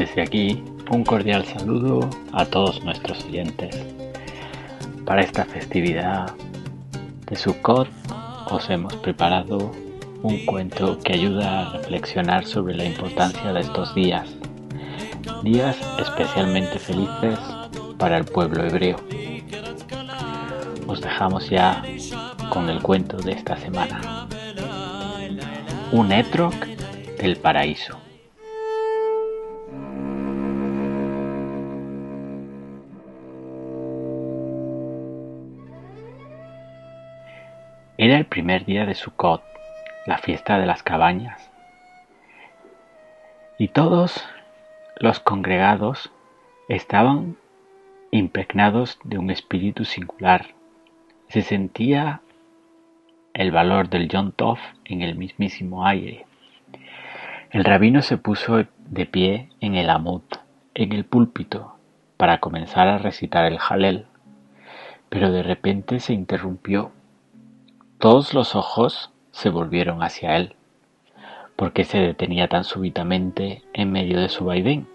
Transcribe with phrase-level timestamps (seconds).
[0.00, 3.84] Desde aquí, un cordial saludo a todos nuestros oyentes.
[5.04, 6.32] Para esta festividad
[7.26, 7.86] de Sukkot
[8.50, 9.70] os hemos preparado
[10.22, 14.26] un cuento que ayuda a reflexionar sobre la importancia de estos días,
[15.42, 17.38] días especialmente felices
[17.98, 18.96] para el pueblo hebreo.
[20.86, 21.82] Os dejamos ya
[22.48, 24.26] con el cuento de esta semana.
[25.92, 26.54] Un etrog
[27.18, 27.99] del paraíso.
[38.02, 39.42] Era el primer día de Sukkot,
[40.06, 41.50] la fiesta de las cabañas,
[43.58, 44.24] y todos
[44.96, 46.10] los congregados
[46.70, 47.36] estaban
[48.10, 50.46] impregnados de un espíritu singular.
[51.28, 52.22] Se sentía
[53.34, 54.56] el valor del Yom Tov
[54.86, 56.24] en el mismísimo aire.
[57.50, 60.22] El rabino se puso de pie en el amud,
[60.72, 61.74] en el púlpito,
[62.16, 64.06] para comenzar a recitar el Halel,
[65.10, 66.92] pero de repente se interrumpió
[68.00, 70.54] todos los ojos se volvieron hacia él.
[71.54, 74.88] ¿Por qué se detenía tan súbitamente en medio de su vaivén,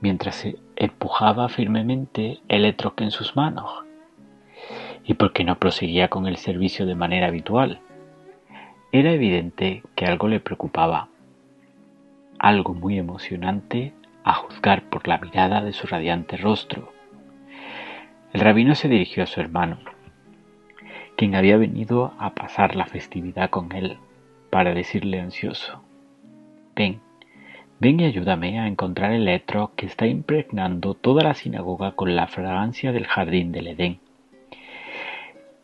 [0.00, 3.84] mientras empujaba firmemente el etroque en sus manos?
[5.04, 7.80] ¿Y por qué no proseguía con el servicio de manera habitual?
[8.90, 11.08] Era evidente que algo le preocupaba,
[12.38, 13.92] algo muy emocionante
[14.24, 16.90] a juzgar por la mirada de su radiante rostro.
[18.32, 19.93] El rabino se dirigió a su hermano
[21.24, 23.96] quien había venido a pasar la festividad con él,
[24.50, 25.80] para decirle ansioso,
[26.76, 27.00] ven,
[27.80, 32.26] ven y ayúdame a encontrar el etro que está impregnando toda la sinagoga con la
[32.26, 34.00] fragancia del jardín del Edén.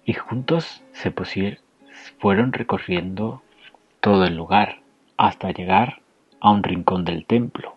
[0.06, 1.12] Y juntos se
[2.18, 3.42] fueron recorriendo
[4.00, 4.78] todo el lugar
[5.18, 6.00] hasta llegar
[6.40, 7.74] a un rincón del templo.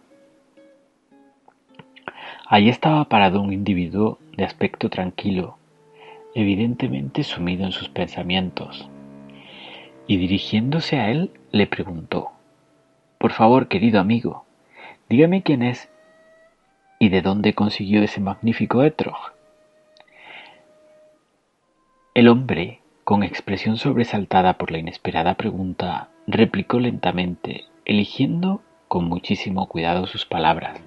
[2.47, 5.57] Allí estaba parado un individuo de aspecto tranquilo,
[6.35, 8.89] evidentemente sumido en sus pensamientos,
[10.07, 12.31] y dirigiéndose a él le preguntó,
[13.17, 14.45] Por favor, querido amigo,
[15.09, 15.89] dígame quién es
[16.99, 19.33] y de dónde consiguió ese magnífico etrog.
[22.13, 30.05] El hombre, con expresión sobresaltada por la inesperada pregunta, replicó lentamente, eligiendo con muchísimo cuidado
[30.07, 30.79] sus palabras.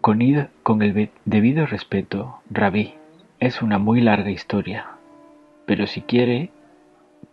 [0.00, 0.20] Con,
[0.62, 2.94] con el debido respeto, rabí,
[3.40, 4.86] es una muy larga historia,
[5.64, 6.50] pero si quiere,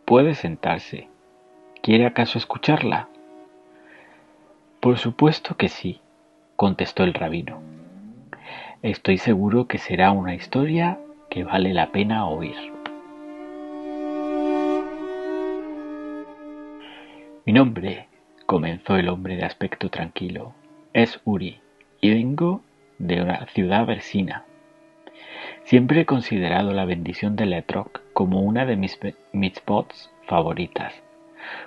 [0.06, 1.10] puede sentarse.
[1.82, 3.10] ¿Quiere acaso escucharla?
[4.80, 6.00] Por supuesto que sí,
[6.56, 7.60] contestó el rabino.
[8.82, 10.98] Estoy seguro que será una historia
[11.30, 12.56] que vale la pena oír.
[17.46, 18.08] Mi nombre,
[18.46, 20.54] comenzó el hombre de aspecto tranquilo,
[20.94, 21.60] es Uri
[22.00, 22.62] y vengo
[22.98, 24.46] de una ciudad vecina.
[25.68, 28.98] Siempre he considerado la bendición del etrog como una de mis
[29.34, 30.94] mitzvots favoritas.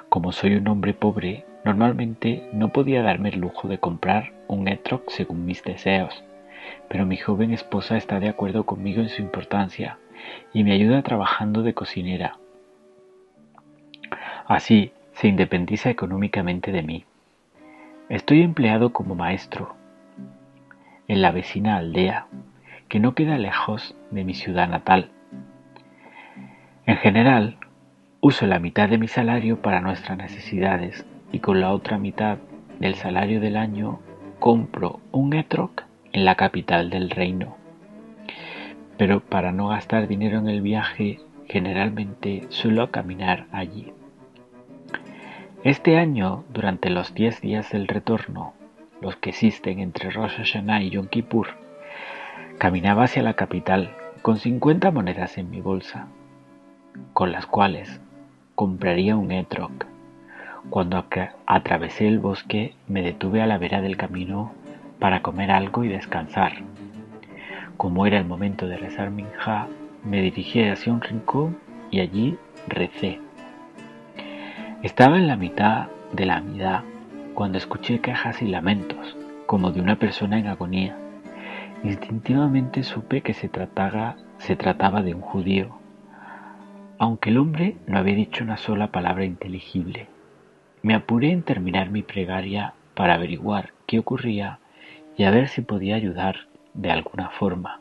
[0.08, 5.02] Como soy un hombre pobre, normalmente no podía darme el lujo de comprar un etrog
[5.08, 6.24] según mis deseos,
[6.88, 9.98] pero mi joven esposa está de acuerdo conmigo en su importancia
[10.54, 12.38] y me ayuda trabajando de cocinera.
[14.46, 17.04] Así se independiza económicamente de mí.
[18.08, 19.74] Estoy empleado como maestro
[21.06, 22.28] en la vecina aldea
[22.90, 25.12] que no queda lejos de mi ciudad natal.
[26.86, 27.56] En general,
[28.20, 32.38] uso la mitad de mi salario para nuestras necesidades y con la otra mitad
[32.80, 34.00] del salario del año
[34.40, 35.70] compro un etrog
[36.12, 37.56] en la capital del reino.
[38.98, 43.92] Pero para no gastar dinero en el viaje, generalmente suelo caminar allí.
[45.62, 48.52] Este año, durante los 10 días del retorno,
[49.00, 51.69] los que existen entre Rosh Hashanah y Yom Kippur,
[52.60, 56.08] Caminaba hacia la capital con cincuenta monedas en mi bolsa,
[57.14, 58.02] con las cuales
[58.54, 59.70] compraría un etrog.
[60.68, 61.02] Cuando
[61.46, 64.52] atravesé el bosque me detuve a la vera del camino
[64.98, 66.52] para comer algo y descansar.
[67.78, 69.66] Como era el momento de rezar minja,
[70.04, 71.56] me dirigí hacia un rincón
[71.90, 72.36] y allí
[72.68, 73.20] recé.
[74.82, 76.82] Estaba en la mitad de la amidad
[77.32, 80.94] cuando escuché quejas y lamentos, como de una persona en agonía.
[81.82, 84.16] Instintivamente supe que se trataba,
[85.02, 85.78] de un judío,
[86.98, 90.06] aunque el hombre no había dicho una sola palabra inteligible.
[90.82, 94.58] Me apuré en terminar mi plegaria para averiguar qué ocurría
[95.16, 97.80] y a ver si podía ayudar de alguna forma.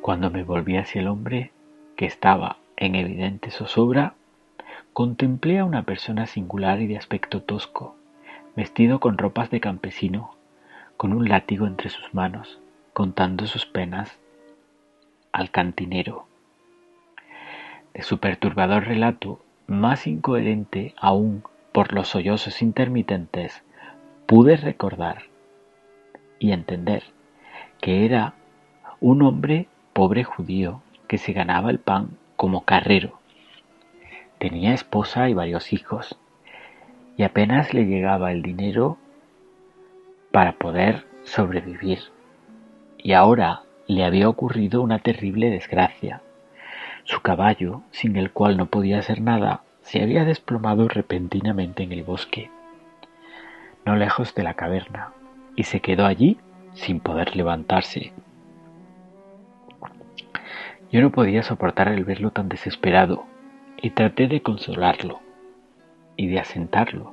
[0.00, 1.52] Cuando me volví hacia el hombre,
[1.96, 4.14] que estaba en evidente zozobra,
[4.92, 7.94] contemplé a una persona singular y de aspecto tosco,
[8.56, 10.37] vestido con ropas de campesino,
[10.98, 12.58] con un látigo entre sus manos,
[12.92, 14.18] contando sus penas
[15.30, 16.26] al cantinero.
[17.94, 23.62] De su perturbador relato, más incoherente aún por los sollozos intermitentes,
[24.26, 25.22] pude recordar
[26.40, 27.04] y entender
[27.80, 28.34] que era
[29.00, 33.20] un hombre pobre judío que se ganaba el pan como carrero.
[34.38, 36.18] Tenía esposa y varios hijos,
[37.16, 38.98] y apenas le llegaba el dinero
[40.38, 41.98] para poder sobrevivir.
[42.96, 46.22] Y ahora le había ocurrido una terrible desgracia.
[47.02, 52.04] Su caballo, sin el cual no podía hacer nada, se había desplomado repentinamente en el
[52.04, 52.52] bosque,
[53.84, 55.12] no lejos de la caverna,
[55.56, 56.38] y se quedó allí
[56.72, 58.12] sin poder levantarse.
[60.92, 63.24] Yo no podía soportar el verlo tan desesperado,
[63.82, 65.18] y traté de consolarlo
[66.16, 67.12] y de asentarlo,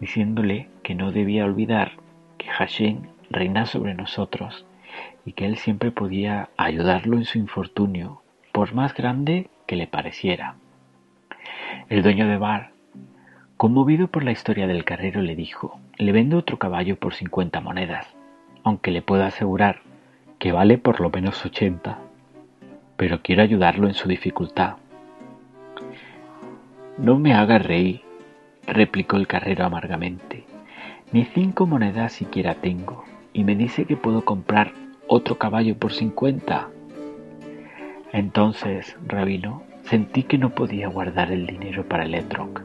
[0.00, 2.05] diciéndole que no debía olvidar
[2.46, 4.64] que Hashem reina sobre nosotros
[5.24, 8.22] y que él siempre podía ayudarlo en su infortunio,
[8.52, 10.54] por más grande que le pareciera.
[11.88, 12.70] El dueño de bar,
[13.56, 18.06] conmovido por la historia del carrero, le dijo, le vendo otro caballo por cincuenta monedas,
[18.62, 19.80] aunque le puedo asegurar
[20.38, 21.98] que vale por lo menos ochenta,
[22.96, 24.76] pero quiero ayudarlo en su dificultad.
[26.96, 28.02] No me haga reír,
[28.68, 30.44] replicó el carrero amargamente.
[31.12, 34.72] Ni cinco monedas siquiera tengo, y me dice que puedo comprar
[35.06, 36.68] otro caballo por cincuenta.
[38.12, 42.62] Entonces, rabino, sentí que no podía guardar el dinero para el etrog,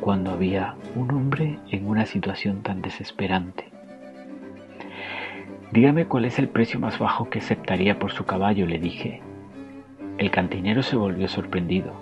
[0.00, 3.64] cuando había un hombre en una situación tan desesperante.
[5.72, 9.22] Dígame cuál es el precio más bajo que aceptaría por su caballo, le dije.
[10.18, 11.94] El cantinero se volvió sorprendido.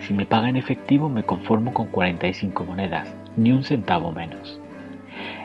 [0.00, 4.60] Si me paga en efectivo me conformo con 45 monedas, ni un centavo menos.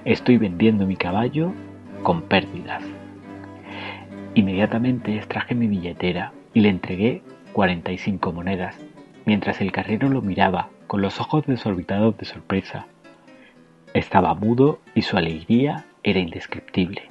[0.05, 1.53] Estoy vendiendo mi caballo
[2.01, 2.83] con pérdidas.
[4.35, 7.21] Inmediatamente extraje mi billetera y le entregué
[7.53, 8.77] 45 monedas,
[9.25, 12.85] mientras el carrero lo miraba con los ojos desorbitados de sorpresa.
[13.93, 17.03] Estaba mudo y su alegría era indescriptible.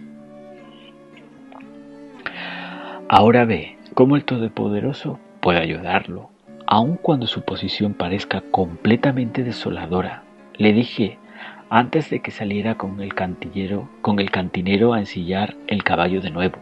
[3.09, 6.29] Ahora ve cómo el Todopoderoso puede ayudarlo,
[6.67, 10.25] aun cuando su posición parezca completamente desoladora.
[10.59, 11.19] Le dije
[11.75, 16.59] antes de que saliera con el cantinero a ensillar el caballo de nuevo.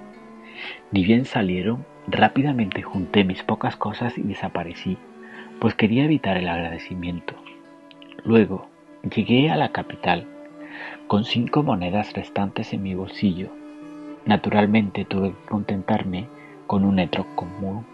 [0.93, 4.99] Ni bien salieron, rápidamente junté mis pocas cosas y desaparecí,
[5.61, 7.35] pues quería evitar el agradecimiento.
[8.23, 8.69] Luego
[9.03, 10.29] llegué a la capital,
[11.09, 13.51] con cinco monedas restantes en mi bolsillo.
[14.27, 16.29] Naturalmente tuve que contentarme
[16.69, 17.85] con un etro común.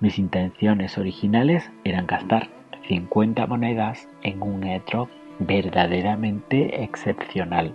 [0.00, 2.48] Mis intenciones originales eran gastar
[2.88, 7.74] 50 monedas en un etro verdaderamente excepcional.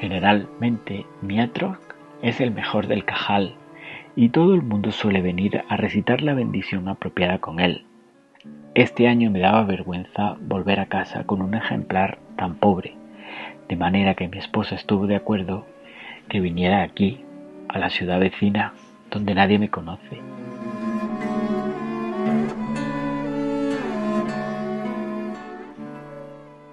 [0.00, 1.78] Generalmente mi etro
[2.22, 3.54] es el mejor del cajal
[4.16, 7.84] y todo el mundo suele venir a recitar la bendición apropiada con él.
[8.74, 12.94] Este año me daba vergüenza volver a casa con un ejemplar tan pobre,
[13.68, 15.66] de manera que mi esposa estuvo de acuerdo
[16.28, 17.20] que viniera aquí,
[17.68, 18.72] a la ciudad vecina,
[19.10, 20.20] donde nadie me conoce.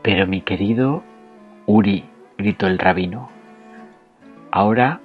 [0.02, 1.04] Pero mi querido
[1.68, 2.06] Uri,
[2.38, 3.30] gritó el rabino,
[4.52, 5.00] ahora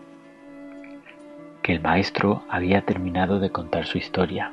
[1.62, 4.52] que el maestro había terminado de contar su historia.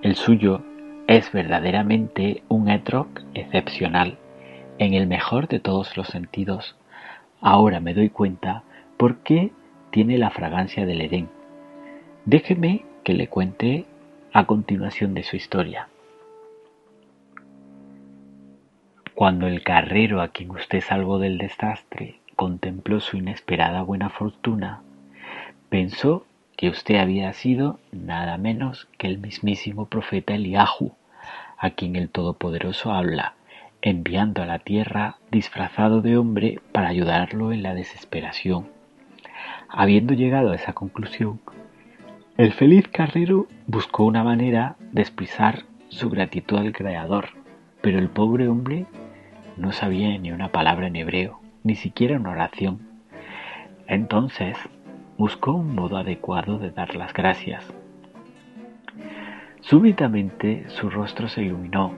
[0.00, 0.62] El suyo
[1.08, 4.16] es verdaderamente un etrog excepcional,
[4.78, 6.76] en el mejor de todos los sentidos.
[7.40, 8.62] Ahora me doy cuenta
[8.96, 9.52] por qué
[9.90, 11.28] tiene la fragancia del Edén.
[12.24, 13.84] Déjeme que le cuente
[14.32, 15.88] a continuación de su historia.
[19.22, 24.82] Cuando el carrero a quien usted salvó del desastre contempló su inesperada buena fortuna,
[25.68, 26.26] pensó
[26.56, 30.96] que usted había sido nada menos que el mismísimo profeta Eliahu,
[31.56, 33.34] a quien el Todopoderoso habla,
[33.80, 38.70] enviando a la tierra disfrazado de hombre para ayudarlo en la desesperación.
[39.68, 41.40] Habiendo llegado a esa conclusión,
[42.38, 47.28] el feliz carrero buscó una manera de expresar su gratitud al Creador,
[47.82, 48.86] pero el pobre hombre
[49.56, 52.80] no sabía ni una palabra en hebreo, ni siquiera una oración.
[53.86, 54.56] Entonces
[55.18, 57.72] buscó un modo adecuado de dar las gracias.
[59.60, 61.94] Súbitamente su rostro se iluminó,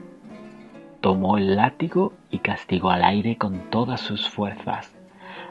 [1.01, 4.95] tomó el látigo y castigó al aire con todas sus fuerzas,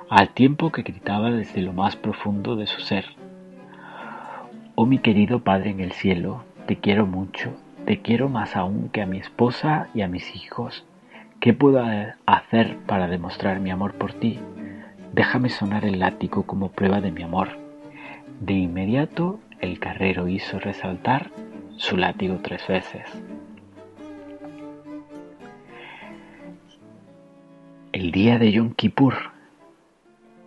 [0.09, 3.07] al tiempo que gritaba desde lo más profundo de su ser.
[4.77, 7.53] Oh mi querido Padre en el cielo, te quiero mucho,
[7.85, 10.85] te quiero más aún que a mi esposa y a mis hijos.
[11.45, 11.85] ¿Qué puedo
[12.25, 14.41] hacer para demostrar mi amor por ti?
[15.13, 17.59] Déjame sonar el látigo como prueba de mi amor.
[18.41, 21.31] De inmediato el carrero hizo resaltar
[21.77, 23.03] su látigo tres veces.
[27.93, 29.13] El día de Yom Kippur,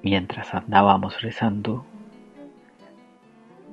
[0.01, 1.85] mientras andábamos rezando,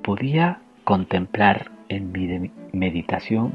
[0.03, 3.51] podía contemplar en mi meditación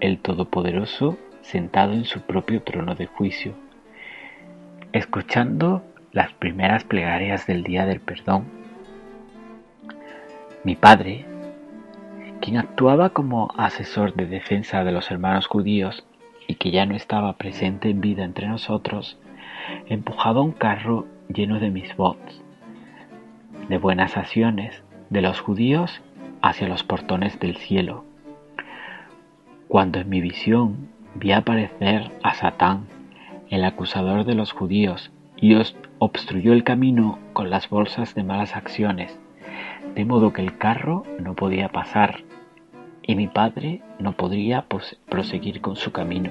[0.00, 3.54] el Todopoderoso sentado en su propio trono de juicio,
[4.92, 5.82] escuchando
[6.12, 8.44] las primeras plegarias del día del perdón.
[10.64, 11.24] Mi padre,
[12.40, 16.04] quien actuaba como asesor de defensa de los hermanos judíos
[16.46, 19.18] y que ya no estaba presente en vida entre nosotros,
[19.86, 22.42] empujaba un carro lleno de mis bots,
[23.68, 26.00] de buenas acciones de los judíos
[26.42, 28.04] hacia los portones del cielo.
[29.68, 32.86] Cuando en mi visión vi aparecer a Satán,
[33.50, 35.56] el acusador de los judíos, y
[35.98, 39.18] obstruyó el camino con las bolsas de malas acciones,
[39.94, 42.20] de modo que el carro no podía pasar
[43.02, 44.66] y mi padre no podría
[45.08, 46.30] proseguir con su camino.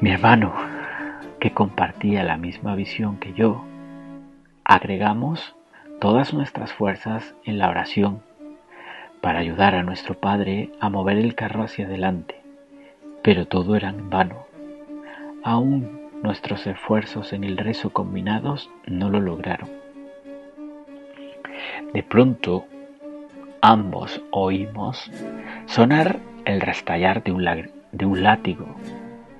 [0.00, 0.54] Mi hermano,
[1.40, 3.64] que compartía la misma visión que yo,
[4.68, 5.56] agregamos
[5.98, 8.20] todas nuestras fuerzas en la oración
[9.22, 12.36] para ayudar a nuestro Padre a mover el carro hacia adelante,
[13.22, 14.46] pero todo era en vano.
[15.42, 19.70] Aún nuestros esfuerzos en el rezo combinados no lo lograron.
[21.94, 22.66] De pronto,
[23.62, 25.10] ambos oímos
[25.64, 28.66] sonar el restallar de un, látigo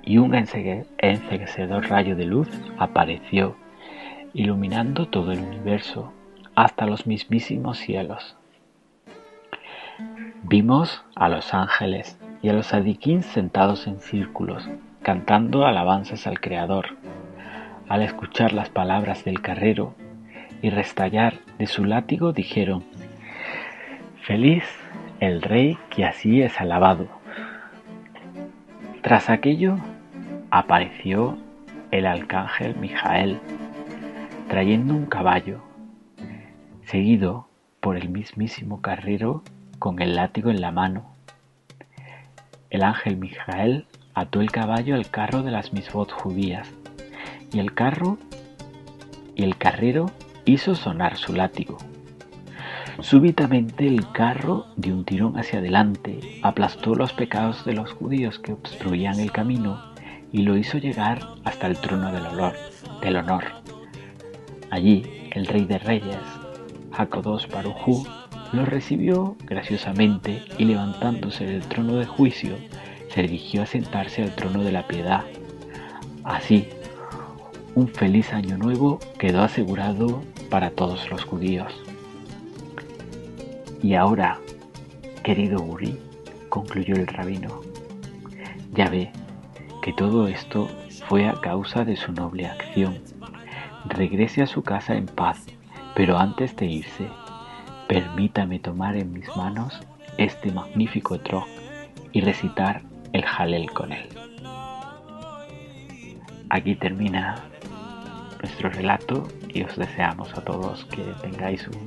[0.03, 3.57] y un enceguecedor rayo de luz apareció,
[4.35, 6.13] iluminando todo el universo
[6.55, 8.37] hasta los mismísimos cielos.
[10.43, 14.69] Vimos a los ángeles y a los adiquín sentados en círculos,
[15.03, 16.97] cantando alabanzas al Creador.
[17.89, 19.95] Al escuchar las palabras del carrero
[20.63, 22.85] y restallar de su látigo, dijeron,
[24.23, 24.65] Feliz
[25.21, 27.09] el rey que así es alabado.
[29.03, 29.77] Tras aquello,
[30.51, 31.39] apareció
[31.91, 33.41] el arcángel Mijael,
[34.49, 35.61] trayendo un caballo,
[36.87, 37.49] seguido
[37.81, 39.43] por el mismísimo carrero
[39.79, 41.13] con el látigo en la mano.
[42.71, 46.73] El ángel Mijael ató el caballo al carro de las misbot judías,
[47.53, 48.19] y el carro
[49.35, 50.11] y el carrero
[50.47, 51.77] hizo sonar su látigo.
[53.01, 58.55] Súbitamente el carro dio un tirón hacia adelante, aplastó los pecados de los judíos que
[58.55, 59.93] obstruían el camino
[60.33, 62.25] y lo hizo llegar hasta el trono del,
[63.03, 63.58] del honor.
[64.71, 66.19] Allí el rey de reyes,
[66.93, 68.07] Jacodos Barujú,
[68.53, 72.57] lo recibió graciosamente y levantándose del trono de juicio,
[73.15, 75.25] se dirigió a sentarse al trono de la piedad.
[76.25, 76.69] Así,
[77.75, 81.73] un feliz año nuevo quedó asegurado para todos los judíos.
[83.83, 84.39] Y ahora,
[85.23, 85.97] querido Uri,
[86.49, 87.61] concluyó el rabino,
[88.75, 89.11] ya ve
[89.83, 90.69] que todo esto
[91.09, 92.99] fue a causa de su noble acción.
[93.87, 95.47] Regrese a su casa en paz,
[95.95, 97.09] pero antes de irse,
[97.89, 99.81] Permítame tomar en mis manos
[100.19, 101.47] este magnífico trog
[102.13, 102.83] y recitar
[103.15, 104.07] el Jalel con él.
[106.51, 107.37] Aquí termina
[108.43, 111.81] nuestro relato y os deseamos a todos que tengáis un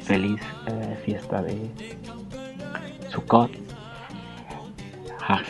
[0.00, 1.70] feliz eh, fiesta de
[3.10, 3.50] Sukkot.
[5.28, 5.44] Hag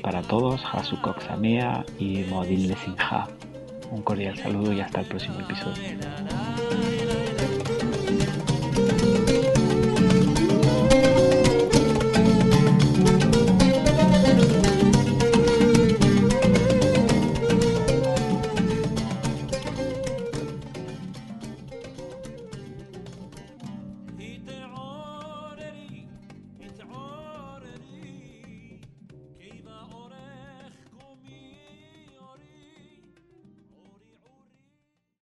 [0.00, 3.26] para todos, Hasukok Samea y Modil Lesinja.
[3.92, 5.82] Un cordial saludo y hasta el próximo episodio.